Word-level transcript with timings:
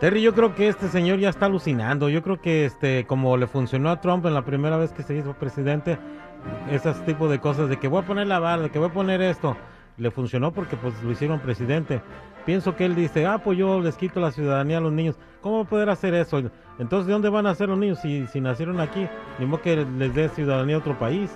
Terry, 0.00 0.22
yo 0.22 0.34
creo 0.34 0.54
que 0.54 0.68
este 0.68 0.88
señor 0.88 1.18
ya 1.18 1.28
está 1.28 1.44
alucinando. 1.46 2.08
Yo 2.08 2.22
creo 2.22 2.40
que 2.40 2.64
este, 2.64 3.04
como 3.06 3.36
le 3.36 3.46
funcionó 3.46 3.90
a 3.90 4.00
Trump 4.00 4.24
en 4.24 4.32
la 4.32 4.46
primera 4.46 4.78
vez 4.78 4.92
que 4.92 5.02
se 5.02 5.14
hizo 5.14 5.34
presidente, 5.34 5.98
esos 6.70 7.04
tipos 7.04 7.30
de 7.30 7.38
cosas 7.38 7.68
de 7.68 7.78
que 7.78 7.88
voy 7.88 8.02
a 8.02 8.06
poner 8.06 8.26
la 8.26 8.38
barra, 8.38 8.62
de 8.64 8.70
que 8.70 8.78
voy 8.78 8.88
a 8.88 8.92
poner 8.92 9.20
esto, 9.22 9.56
le 9.96 10.10
funcionó 10.10 10.52
porque 10.52 10.76
pues 10.76 10.94
lo 11.02 11.10
hicieron 11.10 11.40
presidente. 11.40 12.02
Pienso 12.44 12.76
que 12.76 12.84
él 12.84 12.94
dice, 12.94 13.26
ah, 13.26 13.38
pues 13.38 13.56
yo 13.56 13.80
les 13.80 13.96
quito 13.96 14.20
la 14.20 14.30
ciudadanía 14.30 14.78
a 14.78 14.80
los 14.80 14.92
niños. 14.92 15.16
¿Cómo 15.40 15.58
va 15.58 15.64
poder 15.64 15.88
hacer 15.88 16.14
eso? 16.14 16.42
Entonces, 16.78 17.06
¿de 17.06 17.12
dónde 17.12 17.28
van 17.28 17.46
a 17.46 17.50
nacer 17.50 17.68
los 17.68 17.78
niños 17.78 18.00
si, 18.00 18.26
si 18.26 18.40
nacieron 18.40 18.80
aquí? 18.80 19.06
Ni 19.38 19.46
modo 19.46 19.62
que 19.62 19.76
les 19.76 20.14
dé 20.14 20.28
ciudadanía 20.28 20.76
a 20.76 20.80
otro 20.80 20.98
país. 20.98 21.30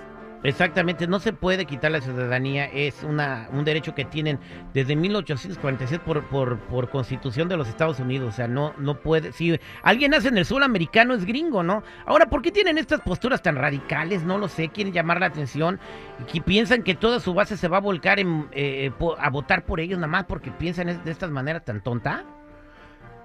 Exactamente, 0.45 1.09
no 1.09 1.19
se 1.19 1.33
puede 1.33 1.65
quitar 1.65 1.91
la 1.91 2.01
ciudadanía, 2.01 2.67
es 2.67 3.03
una, 3.03 3.49
un 3.53 3.65
derecho 3.65 3.95
que 3.97 4.05
tienen 4.05 4.39
desde 4.73 4.95
1846 4.95 6.01
por, 6.01 6.25
por, 6.29 6.61
por 6.61 6.91
constitución 6.91 7.49
de 7.49 7.57
los 7.57 7.69
Estados 7.69 7.99
Unidos, 7.99 8.29
o 8.29 8.33
sea, 8.33 8.47
no, 8.47 8.73
no 8.79 9.01
puede, 9.01 9.33
si 9.33 9.59
alguien 9.83 10.13
nace 10.13 10.29
en 10.29 10.39
el 10.39 10.45
sur 10.45 10.63
americano 10.63 11.15
es 11.15 11.25
gringo, 11.25 11.65
¿no? 11.65 11.83
Ahora, 12.07 12.27
¿por 12.27 12.41
qué 12.41 12.53
tienen 12.53 12.79
estas 12.79 13.01
posturas 13.01 13.43
tan 13.43 13.57
radicales? 13.57 14.23
No 14.23 14.39
lo 14.39 14.47
sé, 14.47 14.69
quieren 14.69 14.93
llamar 14.93 15.19
la 15.19 15.27
atención 15.27 15.81
y 16.33 16.41
piensan 16.41 16.85
que 16.85 16.95
toda 16.95 17.19
su 17.19 17.35
base 17.35 17.57
se 17.57 17.67
va 17.67 17.79
a 17.79 17.81
volcar 17.81 18.21
en, 18.21 18.49
eh, 18.53 18.93
a 19.19 19.31
votar 19.31 19.65
por 19.65 19.81
ellos 19.81 19.99
nada 19.99 20.07
más 20.07 20.25
porque 20.25 20.53
piensan 20.53 21.03
de 21.05 21.11
esta 21.11 21.27
manera 21.27 21.59
tan 21.61 21.83
tonta. 21.83 22.25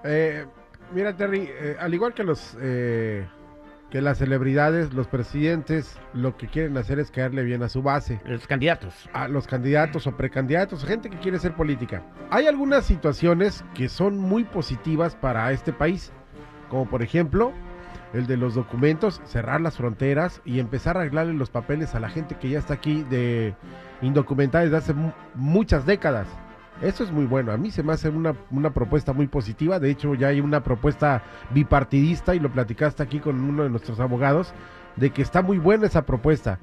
Eh, 0.02 0.46
mira, 0.92 1.16
Terry, 1.16 1.48
eh, 1.48 1.76
al 1.78 1.94
igual 1.94 2.12
que 2.12 2.24
los... 2.24 2.56
Eh 2.60 3.24
que 3.90 4.00
las 4.00 4.18
celebridades, 4.18 4.92
los 4.92 5.06
presidentes, 5.06 5.98
lo 6.12 6.36
que 6.36 6.48
quieren 6.48 6.76
hacer 6.76 6.98
es 6.98 7.10
caerle 7.10 7.44
bien 7.44 7.62
a 7.62 7.68
su 7.68 7.82
base. 7.82 8.20
Los 8.26 8.46
candidatos. 8.46 9.08
A 9.12 9.28
los 9.28 9.46
candidatos 9.46 10.06
o 10.06 10.16
precandidatos, 10.16 10.84
gente 10.84 11.10
que 11.10 11.18
quiere 11.18 11.38
ser 11.38 11.54
política. 11.54 12.02
Hay 12.30 12.46
algunas 12.46 12.84
situaciones 12.84 13.64
que 13.74 13.88
son 13.88 14.18
muy 14.18 14.44
positivas 14.44 15.14
para 15.14 15.52
este 15.52 15.72
país, 15.72 16.12
como 16.68 16.88
por 16.88 17.02
ejemplo 17.02 17.52
el 18.14 18.26
de 18.26 18.36
los 18.36 18.54
documentos, 18.54 19.20
cerrar 19.24 19.60
las 19.60 19.76
fronteras 19.76 20.40
y 20.44 20.60
empezar 20.60 20.96
a 20.96 21.00
arreglarle 21.00 21.34
los 21.34 21.50
papeles 21.50 21.94
a 21.94 22.00
la 22.00 22.08
gente 22.08 22.36
que 22.36 22.48
ya 22.48 22.60
está 22.60 22.74
aquí 22.74 23.02
de 23.10 23.54
indocumentada 24.02 24.64
desde 24.64 24.76
hace 24.76 24.94
muchas 25.34 25.84
décadas. 25.84 26.28
Eso 26.82 27.04
es 27.04 27.12
muy 27.12 27.24
bueno. 27.24 27.52
A 27.52 27.56
mí 27.56 27.70
se 27.70 27.82
me 27.82 27.92
hace 27.92 28.08
una, 28.08 28.34
una, 28.50 28.70
propuesta 28.70 29.12
muy 29.12 29.26
positiva. 29.26 29.78
De 29.78 29.90
hecho, 29.90 30.14
ya 30.14 30.28
hay 30.28 30.40
una 30.40 30.62
propuesta 30.62 31.22
bipartidista 31.50 32.34
y 32.34 32.40
lo 32.40 32.50
platicaste 32.50 33.02
aquí 33.02 33.20
con 33.20 33.40
uno 33.40 33.62
de 33.62 33.70
nuestros 33.70 34.00
abogados 34.00 34.52
de 34.96 35.10
que 35.10 35.22
está 35.22 35.42
muy 35.42 35.58
buena 35.58 35.86
esa 35.86 36.04
propuesta. 36.04 36.58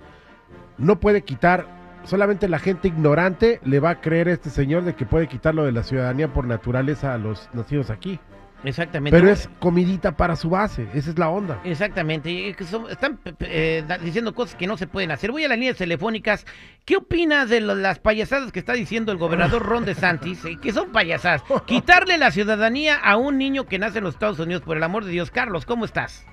No 0.78 1.00
puede 1.00 1.24
quitar, 1.24 1.68
solamente 2.04 2.48
la 2.48 2.60
gente 2.60 2.88
ignorante 2.88 3.60
le 3.64 3.80
va 3.80 3.92
a 3.92 4.02
creer 4.02 4.28
a 4.28 4.34
este 4.34 4.50
señor 4.50 4.84
de 4.84 4.96
que 4.96 5.06
puede 5.06 5.28
quitarlo 5.28 5.64
de 5.64 5.72
la 5.72 5.84
ciudadanía 5.84 6.34
por 6.34 6.46
naturaleza 6.46 7.14
a 7.14 7.18
los 7.18 7.50
nacidos 7.54 7.90
aquí. 7.90 8.20
Exactamente. 8.64 9.18
Pero 9.18 9.32
es 9.32 9.50
comidita 9.60 10.16
para 10.16 10.36
su 10.36 10.50
base, 10.50 10.88
esa 10.94 11.10
es 11.10 11.18
la 11.18 11.30
onda. 11.30 11.60
Exactamente, 11.64 12.50
están 12.50 13.20
eh, 13.40 13.84
diciendo 14.04 14.36
cosas 14.36 14.56
que 14.56 14.68
no 14.68 14.78
se 14.78 14.88
pueden 14.88 15.12
hacer. 15.12 15.32
Voy 15.32 15.44
a 15.44 15.48
las 15.48 15.58
líneas 15.58 15.78
telefónicas. 15.78 16.46
¿Qué 16.86 16.98
opinas 16.98 17.50
de 17.50 17.62
las 17.62 18.00
payasadas 18.00 18.52
que 18.52 18.60
está 18.60 18.74
diciendo 18.74 19.12
el 19.12 19.18
gobernador 19.18 19.64
Ron 19.64 19.86
DeSantis? 19.86 20.46
Eh, 20.52 20.58
que 20.60 20.72
son 20.72 20.92
payasadas. 20.92 21.44
Quitarle 21.66 22.18
la 22.18 22.32
ciudadanía 22.32 22.96
a 22.96 23.16
un 23.16 23.38
niño 23.38 23.66
que 23.66 23.78
nace 23.78 24.00
en 24.00 24.06
los 24.06 24.16
Estados 24.16 24.40
Unidos, 24.40 24.64
por 24.64 24.76
el 24.76 24.84
amor 24.84 25.06
de 25.06 25.12
Dios. 25.12 25.30
Carlos, 25.30 25.66
¿cómo 25.66 25.86
estás? 25.86 26.26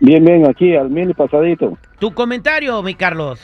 Bien, 0.00 0.24
bien, 0.24 0.48
aquí, 0.48 0.74
al 0.74 0.88
mil 0.88 1.14
pasadito. 1.14 1.76
¿Tu 1.98 2.12
comentario, 2.14 2.82
mi 2.82 2.94
Carlos? 2.94 3.40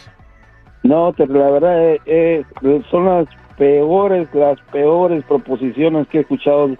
No, 0.84 1.14
la 1.19 1.50
verdad 1.50 1.97
eh, 2.06 2.44
son 2.91 3.04
las 3.06 3.26
peores, 3.56 4.28
las 4.32 4.60
peores 4.72 5.25
proposiciones 5.25 6.06
que 6.09 6.19
he 6.19 6.20
escuchado 6.22 6.76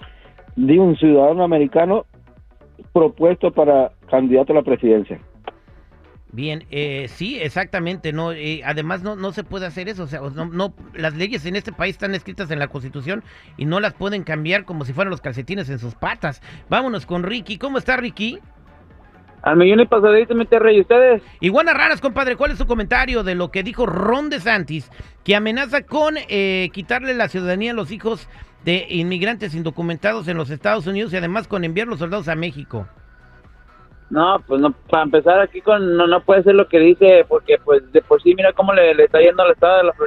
de 0.57 0.79
un 0.79 0.97
ciudadano 0.97 1.45
americano 1.45 2.07
propuesto 2.93 3.51
para 3.53 3.93
candidato 4.09 4.53
a 4.53 4.57
la 4.57 4.63
presidencia. 4.63 5.19
Bien, 6.35 6.65
eh, 6.73 7.07
sí, 7.09 7.39
exactamente. 7.41 8.13
No, 8.13 8.33
eh, 8.33 8.63
además 8.65 9.05
no, 9.05 9.15
no 9.15 9.31
se 9.31 9.45
puede 9.45 9.67
hacer 9.67 9.89
eso. 9.89 10.03
O 10.03 10.07
sea, 10.09 10.21
no, 10.21 10.47
no, 10.47 10.75
las 10.93 11.15
leyes 11.15 11.47
en 11.47 11.55
este 11.55 11.71
país 11.71 11.95
están 11.95 12.13
escritas 12.13 12.51
en 12.51 12.59
la 12.59 12.67
Constitución 12.67 13.23
y 13.57 13.67
no 13.67 13.79
las 13.79 13.95
pueden 13.95 14.25
cambiar 14.25 14.65
como 14.65 14.85
si 14.85 14.93
fueran 14.93 15.13
los 15.13 15.21
calcetines 15.21 15.71
en 15.71 15.79
sus 15.79 15.95
patas. 15.95 16.43
Vámonos 16.69 17.07
con 17.07 17.23
Ricky. 17.23 17.57
¿Cómo 17.57 17.79
está 17.79 17.97
Ricky? 17.97 18.41
Al 19.45 19.57
millón 19.57 19.81
y 19.81 19.87
pasadito, 19.87 20.35
mi 20.35 20.45
rey. 20.45 20.79
¿Y 20.79 20.81
ustedes? 20.81 21.23
Iguanas 21.41 21.75
raras, 21.75 22.01
compadre. 22.01 22.35
¿Cuál 22.35 22.53
es 22.53 22.59
su 22.59 22.67
comentario 22.67 23.23
de 23.23 23.35
lo 23.35 23.51
que 23.51 23.63
dijo 23.63 23.85
Ron 23.85 24.31
DeSantis, 24.31 24.91
que 25.23 25.37
amenaza 25.37 25.83
con 25.83 26.15
eh, 26.31 26.71
quitarle 26.73 27.13
la 27.13 27.29
ciudadanía 27.29 27.73
a 27.73 27.75
los 27.75 27.93
hijos 27.93 28.27
de 28.65 28.87
inmigrantes 28.89 29.55
indocumentados 29.55 30.29
en 30.29 30.39
los 30.39 30.49
Estados 30.49 30.87
Unidos 30.87 31.13
y 31.13 31.19
además 31.19 31.47
con 31.47 31.63
enviar 31.63 31.89
los 31.89 31.99
soldados 31.99 32.29
a 32.29 32.35
México? 32.35 32.89
No, 34.09 34.43
pues 34.47 34.63
no, 34.63 34.73
para 34.89 35.03
empezar 35.03 35.41
aquí 35.41 35.61
con 35.61 35.97
no, 35.97 36.07
no 36.07 36.23
puede 36.23 36.43
ser 36.43 36.55
lo 36.55 36.69
que 36.69 36.79
dice 36.79 37.27
porque 37.29 37.59
pues 37.63 37.91
de 37.93 38.01
por 38.01 38.23
sí 38.23 38.35
mira 38.35 38.53
cómo 38.53 38.73
le, 38.73 38.95
le 38.95 39.05
está 39.05 39.21
yendo 39.21 39.43
al 39.43 39.53
estado 39.53 39.79
de 39.79 39.85
la 39.85 39.93
Florida 39.93 40.03